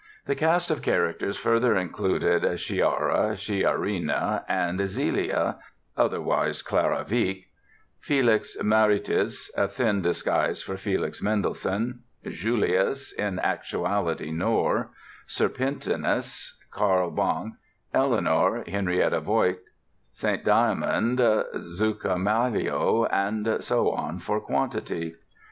The 0.25 0.33
cast 0.33 0.71
of 0.71 0.81
characters 0.81 1.37
further 1.37 1.75
included 1.77 2.41
"Chiara", 2.57 3.35
"Chiarina" 3.35 4.43
and 4.49 4.79
"Zilia"—otherwise 4.79 6.63
Clara 6.63 7.05
Wieck; 7.07 7.45
"Felix 7.99 8.57
Meritis", 8.63 9.51
a 9.55 9.67
thin 9.67 10.01
disguise 10.01 10.59
for 10.59 10.75
Felix 10.75 11.21
Mendelssohn; 11.21 11.99
"Julius", 12.27 13.11
in 13.13 13.37
actuality 13.41 14.31
Knorr; 14.31 14.89
"Serpentinus", 15.27 16.57
Carl 16.71 17.11
Banck; 17.11 17.57
"Eleanore", 17.93 18.63
Henriette 18.67 19.21
Voigt; 19.21 19.59
"St. 20.13 20.43
Diamond", 20.43 21.19
Zuccalmaglio, 21.19 23.07
and 23.11 23.57
so 23.63 23.91
on 23.91 24.17
for 24.17 24.41
quantity! 24.41 25.13